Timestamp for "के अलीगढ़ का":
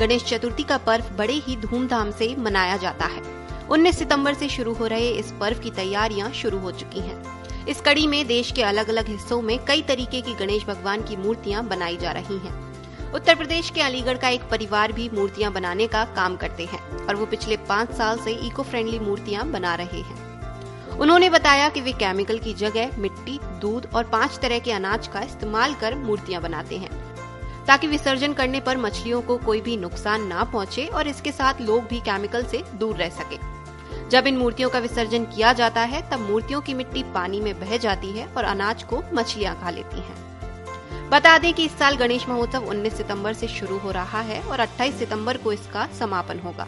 13.70-14.28